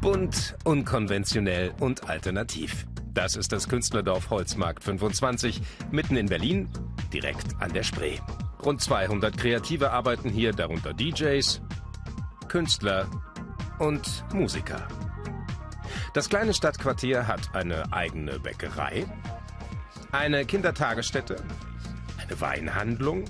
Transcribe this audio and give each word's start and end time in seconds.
Bunt, 0.00 0.56
unkonventionell 0.64 1.74
und 1.78 2.08
alternativ. 2.08 2.86
Das 3.12 3.36
ist 3.36 3.52
das 3.52 3.68
Künstlerdorf 3.68 4.30
Holzmarkt 4.30 4.82
25, 4.82 5.60
mitten 5.90 6.16
in 6.16 6.24
Berlin, 6.24 6.70
direkt 7.12 7.60
an 7.60 7.74
der 7.74 7.82
Spree. 7.82 8.16
Rund 8.64 8.80
200 8.80 9.36
Kreative 9.36 9.90
arbeiten 9.90 10.30
hier, 10.30 10.52
darunter 10.52 10.94
DJs, 10.94 11.60
Künstler 12.48 13.10
und 13.78 14.24
Musiker. 14.32 14.88
Das 16.14 16.30
kleine 16.30 16.54
Stadtquartier 16.54 17.26
hat 17.26 17.54
eine 17.54 17.92
eigene 17.92 18.40
Bäckerei, 18.40 19.04
eine 20.12 20.46
Kindertagesstätte, 20.46 21.36
eine 22.16 22.40
Weinhandlung, 22.40 23.26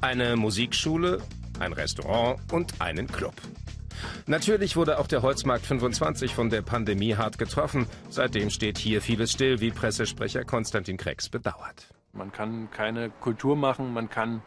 eine 0.00 0.36
Musikschule, 0.36 1.20
ein 1.60 1.74
Restaurant 1.74 2.40
und 2.50 2.80
einen 2.80 3.06
Club. 3.08 3.34
Natürlich 4.26 4.76
wurde 4.76 4.98
auch 4.98 5.06
der 5.06 5.22
Holzmarkt 5.22 5.66
25 5.66 6.34
von 6.34 6.50
der 6.50 6.62
Pandemie 6.62 7.16
hart 7.16 7.38
getroffen. 7.38 7.86
Seitdem 8.08 8.50
steht 8.50 8.78
hier 8.78 9.02
vieles 9.02 9.32
still, 9.32 9.60
wie 9.60 9.70
Pressesprecher 9.70 10.44
Konstantin 10.44 10.96
Krex 10.96 11.28
bedauert. 11.28 11.88
Man 12.12 12.30
kann 12.30 12.70
keine 12.70 13.10
Kultur 13.10 13.56
machen, 13.56 13.92
man 13.92 14.10
kann 14.10 14.42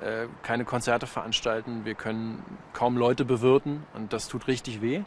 äh, 0.00 0.26
keine 0.42 0.64
Konzerte 0.64 1.06
veranstalten, 1.06 1.84
wir 1.84 1.94
können 1.94 2.42
kaum 2.72 2.96
Leute 2.96 3.24
bewirten 3.24 3.82
und 3.94 4.12
das 4.12 4.28
tut 4.28 4.46
richtig 4.48 4.80
weh. 4.80 5.02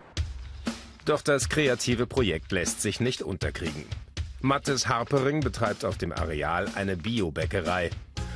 Doch 1.06 1.22
das 1.22 1.48
kreative 1.50 2.06
Projekt 2.06 2.52
lässt 2.52 2.82
sich 2.82 3.00
nicht 3.00 3.22
unterkriegen. 3.22 3.86
Mattes 4.42 4.88
Harpering 4.88 5.40
betreibt 5.40 5.86
auf 5.86 5.98
dem 5.98 6.12
Areal 6.12 6.68
eine 6.76 6.98
Biobäckerei. 6.98 7.90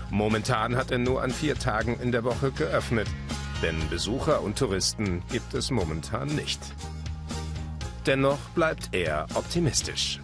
Momentan 0.09 0.75
hat 0.75 0.91
er 0.91 0.97
nur 0.97 1.21
an 1.21 1.31
vier 1.31 1.55
Tagen 1.55 1.99
in 2.01 2.11
der 2.11 2.23
Woche 2.23 2.51
geöffnet. 2.51 3.07
Denn 3.61 3.77
Besucher 3.89 4.41
und 4.41 4.57
Touristen 4.57 5.21
gibt 5.29 5.53
es 5.53 5.69
momentan 5.69 6.27
nicht. 6.29 6.59
Dennoch 8.07 8.39
bleibt 8.55 8.89
er 8.91 9.27
optimistisch. 9.35 10.19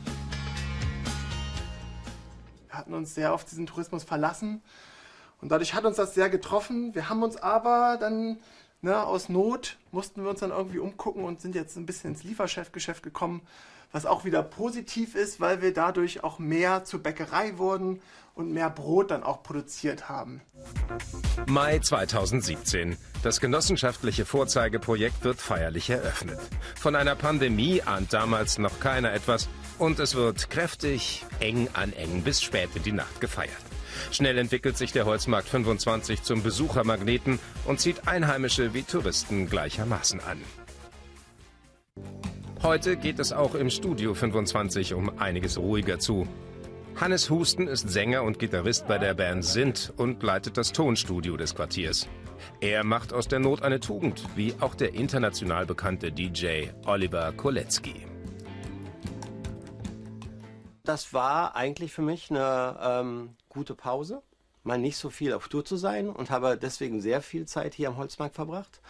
Wir 2.68 2.78
hatten 2.80 2.96
uns 2.96 3.14
sehr 3.14 3.34
auf 3.36 3.46
diesen 3.46 3.68
Tourismus 3.68 4.04
verlassen 4.04 4.64
und 5.40 5.52
dadurch 5.52 5.76
hat 5.76 5.86
uns 5.86 5.98
das 5.98 6.16
sehr 6.16 6.32
getroffen. 6.32 6.96
Wir 6.96 7.10
haben 7.10 7.22
uns 7.22 7.38
aber 7.38 7.98
dann 8.00 8.40
ne, 8.82 9.06
aus 9.06 9.30
Not 9.30 9.78
mussten 9.92 10.24
wir 10.24 10.32
uns 10.32 10.40
dann 10.40 10.50
irgendwie 10.50 10.80
umgucken 10.80 11.24
und 11.24 11.40
sind 11.40 11.54
jetzt 11.54 11.78
ein 11.78 11.86
bisschen 11.86 12.14
ins 12.14 12.24
Lieferchefgeschäft 12.24 13.04
gekommen 13.04 13.42
was 13.92 14.06
auch 14.06 14.26
wieder 14.26 14.44
positiv 14.44 15.16
ist, 15.16 15.40
weil 15.40 15.62
wir 15.62 15.74
dadurch 15.74 16.24
auch 16.24 16.40
mehr 16.40 16.84
zur 16.84 17.02
Bäckerei 17.02 17.58
wurden 17.58 18.02
und 18.38 18.52
mehr 18.52 18.70
Brot 18.70 19.12
dann 19.12 19.24
auch 19.24 19.42
produziert 19.42 20.10
haben. 20.10 20.42
Mai 21.48 21.80
2017. 21.80 22.98
Das 23.24 23.40
genossenschaftliche 23.40 24.26
Vorzeigeprojekt 24.26 25.24
wird 25.24 25.42
feierlich 25.42 25.90
eröffnet. 25.90 26.40
Von 26.76 26.96
einer 26.96 27.16
Pandemie 27.16 27.82
ahnt 27.82 28.14
damals 28.14 28.60
noch 28.60 28.80
keiner 28.80 29.12
etwas 29.12 29.50
und 29.80 30.00
es 30.00 30.16
wird 30.16 30.50
kräftig, 30.50 31.26
eng 31.40 31.68
an 31.74 31.94
eng 31.94 32.22
bis 32.22 32.42
spät 32.42 32.70
in 32.76 32.84
die 32.84 32.92
Nacht 32.92 33.20
gefeiert. 33.22 33.52
Schnell 34.12 34.38
entwickelt 34.38 34.78
sich 34.78 34.92
der 34.92 35.06
Holzmarkt 35.06 35.50
25 35.50 36.22
zum 36.22 36.44
Besuchermagneten 36.44 37.40
und 37.66 37.80
zieht 37.80 38.08
Einheimische 38.08 38.74
wie 38.76 38.84
Touristen 38.84 39.50
gleichermaßen 39.50 40.20
an. 40.22 40.42
Heute 42.64 42.98
geht 42.98 43.20
es 43.20 43.32
auch 43.32 43.54
im 43.54 43.70
Studio 43.70 44.16
25 44.16 44.96
um 44.96 45.20
einiges 45.20 45.60
ruhiger 45.60 46.00
zu. 46.00 46.28
Hannes 47.00 47.30
Husten 47.30 47.68
ist 47.68 47.88
Sänger 47.88 48.24
und 48.24 48.40
Gitarrist 48.40 48.88
bei 48.88 48.98
der 48.98 49.14
Band 49.14 49.46
Sint 49.46 49.94
und 49.96 50.24
leitet 50.24 50.58
das 50.58 50.72
Tonstudio 50.72 51.38
des 51.38 51.54
Quartiers. 51.54 52.10
Er 52.60 52.84
macht 52.84 53.14
aus 53.14 53.28
der 53.28 53.38
Not 53.38 53.62
eine 53.62 53.80
Tugend, 53.80 54.24
wie 54.36 54.56
auch 54.60 54.74
der 54.74 54.96
international 54.96 55.68
bekannte 55.68 56.12
DJ 56.12 56.70
Oliver 56.88 57.32
Kolecki. 57.34 58.08
Das 60.84 61.14
war 61.14 61.56
eigentlich 61.56 61.94
für 61.94 62.02
mich 62.02 62.32
eine 62.32 62.76
ähm, 62.82 63.36
gute 63.50 63.76
Pause, 63.76 64.24
mal 64.68 64.78
nicht 64.78 64.98
so 64.98 65.10
viel 65.10 65.34
auf 65.34 65.48
Tour 65.48 65.66
zu 65.66 65.78
sein 65.78 66.10
und 66.10 66.30
habe 66.30 66.58
deswegen 66.58 67.02
sehr 67.02 67.22
viel 67.22 67.48
Zeit 67.48 67.74
hier 67.74 67.88
am 67.88 67.98
Holzmarkt 67.98 68.36
verbracht 68.36 68.82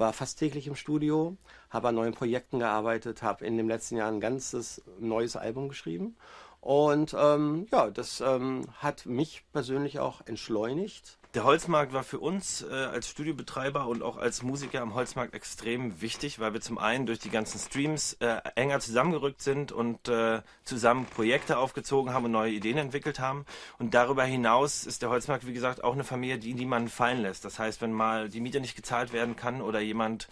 war 0.00 0.12
fast 0.12 0.38
täglich 0.38 0.66
im 0.66 0.74
Studio, 0.74 1.36
habe 1.68 1.88
an 1.88 1.94
neuen 1.94 2.14
Projekten 2.14 2.58
gearbeitet, 2.58 3.22
habe 3.22 3.44
in 3.44 3.56
dem 3.56 3.68
letzten 3.68 3.96
Jahr 3.96 4.10
ein 4.10 4.20
ganzes 4.20 4.82
neues 4.98 5.36
Album 5.36 5.68
geschrieben. 5.68 6.16
Und 6.60 7.16
ähm, 7.18 7.66
ja, 7.72 7.90
das 7.90 8.20
ähm, 8.20 8.66
hat 8.78 9.06
mich 9.06 9.44
persönlich 9.52 9.98
auch 9.98 10.20
entschleunigt. 10.26 11.18
Der 11.34 11.44
Holzmarkt 11.44 11.92
war 11.92 12.02
für 12.02 12.18
uns 12.18 12.62
äh, 12.62 12.74
als 12.74 13.08
Studiobetreiber 13.08 13.86
und 13.86 14.02
auch 14.02 14.16
als 14.16 14.42
Musiker 14.42 14.82
am 14.82 14.94
Holzmarkt 14.94 15.32
extrem 15.32 16.00
wichtig, 16.00 16.40
weil 16.40 16.52
wir 16.52 16.60
zum 16.60 16.76
einen 16.76 17.06
durch 17.06 17.20
die 17.20 17.30
ganzen 17.30 17.60
Streams 17.60 18.14
äh, 18.14 18.40
enger 18.56 18.80
zusammengerückt 18.80 19.40
sind 19.40 19.70
und 19.70 20.08
äh, 20.08 20.42
zusammen 20.64 21.06
Projekte 21.06 21.56
aufgezogen 21.58 22.12
haben 22.12 22.24
und 22.24 22.32
neue 22.32 22.50
Ideen 22.50 22.78
entwickelt 22.78 23.20
haben. 23.20 23.46
Und 23.78 23.94
darüber 23.94 24.24
hinaus 24.24 24.84
ist 24.84 25.02
der 25.02 25.10
Holzmarkt, 25.10 25.46
wie 25.46 25.52
gesagt, 25.52 25.84
auch 25.84 25.94
eine 25.94 26.02
Familie, 26.02 26.38
die 26.38 26.52
niemanden 26.52 26.88
fallen 26.88 27.22
lässt. 27.22 27.44
Das 27.44 27.60
heißt, 27.60 27.80
wenn 27.80 27.92
mal 27.92 28.28
die 28.28 28.40
Miete 28.40 28.60
nicht 28.60 28.74
gezahlt 28.74 29.12
werden 29.12 29.36
kann 29.36 29.62
oder 29.62 29.78
jemand 29.78 30.26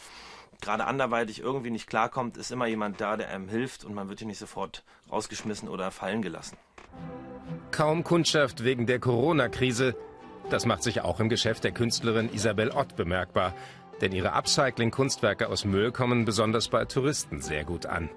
gerade 0.60 0.86
anderweitig 0.86 1.40
irgendwie 1.40 1.70
nicht 1.70 1.88
klarkommt, 1.88 2.36
ist 2.36 2.50
immer 2.50 2.66
jemand 2.66 3.00
da, 3.00 3.16
der 3.16 3.28
einem 3.28 3.48
hilft 3.48 3.84
und 3.84 3.94
man 3.94 4.08
wird 4.08 4.20
hier 4.20 4.28
nicht 4.28 4.38
sofort 4.38 4.84
rausgeschmissen 5.10 5.68
oder 5.68 5.90
fallen 5.90 6.22
gelassen. 6.22 6.56
Kaum 7.70 8.04
Kundschaft 8.04 8.64
wegen 8.64 8.86
der 8.86 8.98
Corona-Krise. 8.98 9.94
Das 10.50 10.66
macht 10.66 10.82
sich 10.82 11.02
auch 11.02 11.20
im 11.20 11.28
Geschäft 11.28 11.64
der 11.64 11.72
Künstlerin 11.72 12.32
Isabel 12.32 12.70
Ott 12.70 12.96
bemerkbar. 12.96 13.54
Denn 14.00 14.12
ihre 14.12 14.32
Upcycling-Kunstwerke 14.32 15.48
aus 15.48 15.64
Müll 15.64 15.92
kommen 15.92 16.24
besonders 16.24 16.68
bei 16.68 16.84
Touristen 16.84 17.40
sehr 17.40 17.64
gut 17.64 17.86
an. 17.86 18.08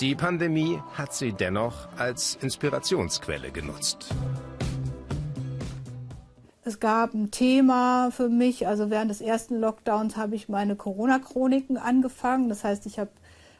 Die 0.00 0.14
Pandemie 0.14 0.78
hat 0.92 1.14
sie 1.14 1.32
dennoch 1.32 1.88
als 1.96 2.36
Inspirationsquelle 2.36 3.50
genutzt. 3.50 4.14
Es 6.66 6.80
gab 6.80 7.14
ein 7.14 7.30
Thema 7.30 8.10
für 8.10 8.28
mich. 8.28 8.66
Also 8.66 8.90
während 8.90 9.08
des 9.08 9.20
ersten 9.20 9.60
Lockdowns 9.60 10.16
habe 10.16 10.34
ich 10.34 10.48
meine 10.48 10.74
Corona-Chroniken 10.74 11.76
angefangen. 11.76 12.48
Das 12.48 12.64
heißt, 12.64 12.86
ich 12.86 12.98
habe 12.98 13.10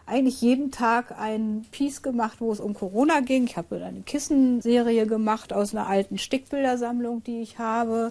eigentlich 0.06 0.40
jeden 0.40 0.72
Tag 0.72 1.16
ein 1.16 1.64
Piece 1.70 2.02
gemacht, 2.02 2.40
wo 2.40 2.50
es 2.50 2.58
um 2.58 2.74
Corona 2.74 3.20
ging. 3.20 3.44
Ich 3.44 3.56
habe 3.56 3.76
eine 3.76 4.00
Kissenserie 4.00 5.06
gemacht 5.06 5.52
aus 5.52 5.72
einer 5.72 5.86
alten 5.86 6.18
Stickbildersammlung, 6.18 7.22
die 7.22 7.42
ich 7.42 7.60
habe. 7.60 8.10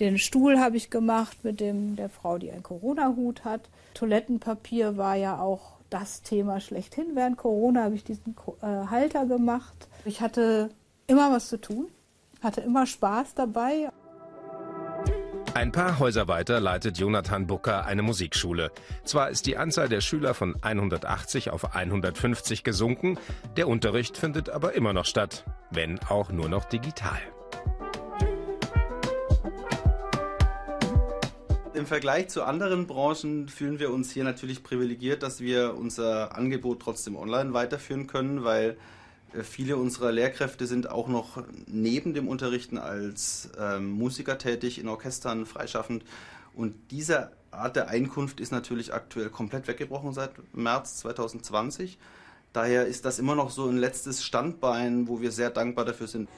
Den 0.00 0.18
Stuhl 0.18 0.58
habe 0.58 0.76
ich 0.78 0.90
gemacht 0.90 1.44
mit 1.44 1.60
dem 1.60 1.94
der 1.94 2.08
Frau, 2.08 2.36
die 2.36 2.50
einen 2.50 2.64
Corona-Hut 2.64 3.44
hat. 3.44 3.60
Toilettenpapier 3.94 4.96
war 4.96 5.14
ja 5.14 5.38
auch 5.38 5.74
das 5.90 6.22
Thema 6.22 6.58
schlechthin. 6.58 7.14
Während 7.14 7.36
Corona 7.36 7.84
habe 7.84 7.94
ich 7.94 8.02
diesen 8.02 8.34
äh, 8.62 8.66
Halter 8.90 9.26
gemacht. 9.26 9.86
Ich 10.04 10.20
hatte 10.20 10.70
immer 11.06 11.30
was 11.30 11.48
zu 11.48 11.60
tun, 11.60 11.86
hatte 12.42 12.62
immer 12.62 12.84
Spaß 12.84 13.34
dabei. 13.36 13.90
Ein 15.54 15.70
paar 15.70 16.00
Häuser 16.00 16.26
weiter 16.26 16.58
leitet 16.58 16.98
Jonathan 16.98 17.46
Bucker 17.46 17.86
eine 17.86 18.02
Musikschule. 18.02 18.72
Zwar 19.04 19.30
ist 19.30 19.46
die 19.46 19.56
Anzahl 19.56 19.88
der 19.88 20.00
Schüler 20.00 20.34
von 20.34 20.56
180 20.60 21.50
auf 21.50 21.76
150 21.76 22.64
gesunken, 22.64 23.18
der 23.56 23.68
Unterricht 23.68 24.16
findet 24.16 24.50
aber 24.50 24.72
immer 24.72 24.92
noch 24.92 25.04
statt, 25.04 25.44
wenn 25.70 26.00
auch 26.08 26.32
nur 26.32 26.48
noch 26.48 26.64
digital. 26.64 27.20
Im 31.72 31.86
Vergleich 31.86 32.30
zu 32.30 32.42
anderen 32.42 32.88
Branchen 32.88 33.48
fühlen 33.48 33.78
wir 33.78 33.92
uns 33.92 34.10
hier 34.10 34.24
natürlich 34.24 34.64
privilegiert, 34.64 35.22
dass 35.22 35.40
wir 35.40 35.76
unser 35.76 36.36
Angebot 36.36 36.80
trotzdem 36.82 37.14
online 37.14 37.54
weiterführen 37.54 38.08
können, 38.08 38.42
weil 38.42 38.76
viele 39.42 39.76
unserer 39.76 40.12
Lehrkräfte 40.12 40.66
sind 40.66 40.90
auch 40.90 41.08
noch 41.08 41.42
neben 41.66 42.14
dem 42.14 42.28
Unterrichten 42.28 42.78
als 42.78 43.50
ähm, 43.58 43.90
Musiker 43.90 44.38
tätig, 44.38 44.78
in 44.78 44.88
Orchestern, 44.88 45.46
freischaffend. 45.46 46.04
Und 46.54 46.74
diese 46.90 47.32
Art 47.50 47.76
der 47.76 47.88
Einkunft 47.88 48.40
ist 48.40 48.52
natürlich 48.52 48.92
aktuell 48.92 49.30
komplett 49.30 49.66
weggebrochen 49.68 50.12
seit 50.12 50.32
März 50.54 50.96
2020. 50.98 51.98
Daher 52.52 52.86
ist 52.86 53.04
das 53.04 53.18
immer 53.18 53.34
noch 53.34 53.50
so 53.50 53.68
ein 53.68 53.76
letztes 53.76 54.22
Standbein, 54.22 55.08
wo 55.08 55.20
wir 55.20 55.32
sehr 55.32 55.50
dankbar 55.50 55.84
dafür 55.84 56.06
sind. 56.06 56.28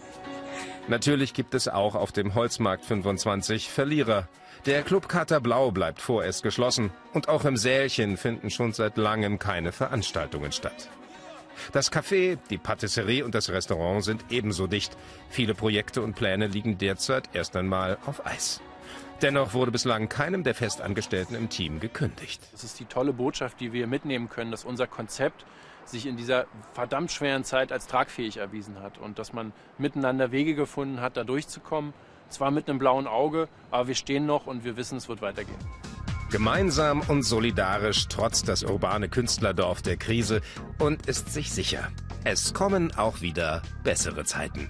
Natürlich 0.89 1.35
gibt 1.35 1.55
es 1.55 1.69
auch 1.69 1.95
auf 1.95 2.13
dem 2.13 2.35
Holzmarkt 2.35 2.85
25 2.85 3.71
Verlierer. 3.71 4.29
Der 4.65 4.83
Club 4.83 5.09
Kater 5.09 5.41
Blau 5.41 5.71
bleibt 5.71 6.01
vorerst 6.01 6.43
geschlossen 6.43 6.91
und 7.13 7.29
auch 7.29 7.45
im 7.45 7.57
Sälchen 7.57 8.17
finden 8.17 8.51
schon 8.51 8.73
seit 8.73 8.97
langem 8.97 9.39
keine 9.39 9.73
Veranstaltungen 9.73 10.53
statt. 10.53 10.89
Das 11.73 11.93
Café, 11.93 12.39
die 12.51 12.59
Patisserie 12.59 13.25
und 13.25 13.35
das 13.35 13.51
Restaurant 13.51 14.05
sind 14.05 14.25
ebenso 14.31 14.67
dicht. 14.67 14.97
Viele 15.29 15.55
Projekte 15.55 16.03
und 16.03 16.15
Pläne 16.15 16.47
liegen 16.47 16.79
derzeit 16.79 17.29
erst 17.33 17.57
einmal 17.57 17.99
auf 18.07 18.27
Eis. 18.27 18.61
Dennoch 19.23 19.55
wurde 19.55 19.71
bislang 19.71 20.09
keinem 20.09 20.45
der 20.45 20.55
Festangestellten 20.55 21.35
im 21.35 21.49
Team 21.49 21.81
gekündigt. 21.81 22.43
Das 22.53 22.65
ist 22.65 22.79
die 22.79 22.85
tolle 22.85 23.15
Botschaft, 23.15 23.61
die 23.61 23.73
wir 23.73 23.87
mitnehmen 23.87 24.29
können, 24.29 24.51
dass 24.51 24.65
unser 24.65 24.87
Konzept 24.87 25.47
sich 25.87 26.07
in 26.07 26.17
dieser 26.17 26.47
verdammt 26.75 27.11
schweren 27.11 27.45
Zeit 27.45 27.73
als 27.73 27.87
tragfähig 27.87 28.37
erwiesen 28.37 28.83
hat 28.83 28.99
und 28.99 29.19
dass 29.19 29.33
man 29.33 29.53
miteinander 29.79 30.33
Wege 30.33 30.55
gefunden 30.55 31.01
hat, 31.01 31.17
da 31.17 31.25
durchzukommen. 31.25 31.95
Zwar 32.29 32.51
mit 32.51 32.69
einem 32.69 32.79
blauen 32.79 33.07
Auge, 33.07 33.49
aber 33.71 33.89
wir 33.89 33.95
stehen 33.95 34.27
noch 34.27 34.47
und 34.47 34.65
wir 34.65 34.77
wissen, 34.77 34.99
es 34.99 35.09
wird 35.09 35.23
weitergehen. 35.23 35.57
Gemeinsam 36.31 37.03
und 37.03 37.23
solidarisch 37.23 38.09
trotz 38.09 38.43
das 38.43 38.65
urbane 38.65 39.09
Künstlerdorf 39.09 39.81
der 39.81 39.97
Krise 39.97 40.41
und 40.79 41.07
ist 41.07 41.33
sich 41.33 41.53
sicher, 41.53 41.89
es 42.25 42.53
kommen 42.53 42.93
auch 42.97 43.21
wieder 43.21 43.63
bessere 43.85 44.25
Zeiten. 44.25 44.69